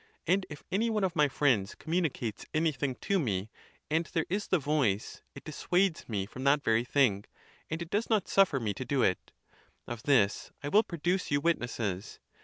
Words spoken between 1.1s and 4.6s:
my friends communicates any thing to me, and there is the